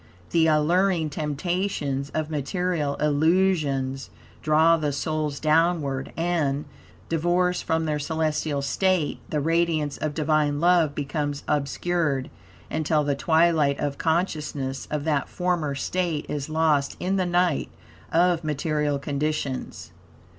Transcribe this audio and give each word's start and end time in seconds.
The 0.31 0.47
alluring 0.47 1.11
temptations 1.11 2.09
of 2.15 2.31
material 2.31 2.95
illusions 2.95 4.09
draw 4.41 4.75
the 4.75 4.91
souls 4.91 5.39
downward, 5.39 6.11
and, 6.17 6.65
divorced 7.07 7.65
from 7.65 7.85
their 7.85 7.99
celestial 7.99 8.63
state, 8.63 9.19
the 9.29 9.39
radiance 9.39 9.97
of 9.97 10.15
Divine 10.15 10.59
love 10.59 10.95
becomes 10.95 11.43
obscured, 11.47 12.31
until 12.71 13.03
the 13.03 13.13
twilight 13.13 13.79
of 13.79 13.99
consciousness 13.99 14.87
of 14.89 15.03
that 15.03 15.29
former 15.29 15.75
state 15.75 16.25
is 16.27 16.49
lost 16.49 16.97
in 16.99 17.17
the 17.17 17.27
night 17.27 17.69
of 18.11 18.43
material 18.43 18.97
conditions. 18.97 19.91